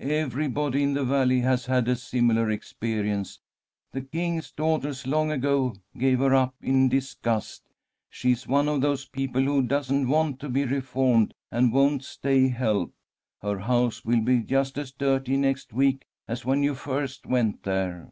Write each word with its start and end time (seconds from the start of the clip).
Everybody 0.00 0.82
in 0.82 0.94
the 0.94 1.04
Valley 1.04 1.40
has 1.40 1.66
had 1.66 1.88
a 1.88 1.94
similar 1.96 2.50
experience. 2.50 3.38
The 3.92 4.00
King's 4.00 4.50
Daughters 4.50 5.06
long 5.06 5.30
ago 5.30 5.74
gave 5.98 6.20
her 6.20 6.34
up 6.34 6.54
in 6.62 6.88
disgust. 6.88 7.64
She's 8.08 8.46
one 8.48 8.66
of 8.66 8.80
those 8.80 9.04
people 9.04 9.42
who 9.42 9.60
doesn't 9.60 10.08
want 10.08 10.40
to 10.40 10.48
be 10.48 10.64
reformed 10.64 11.34
and 11.52 11.70
won't 11.70 12.02
stay 12.02 12.48
helped. 12.48 12.96
Her 13.42 13.58
house 13.58 14.06
will 14.06 14.22
be 14.22 14.38
just 14.40 14.78
as 14.78 14.90
dirty 14.90 15.36
next 15.36 15.74
week 15.74 16.06
as 16.26 16.46
when 16.46 16.62
you 16.62 16.74
first 16.74 17.26
went 17.26 17.64
there." 17.64 18.10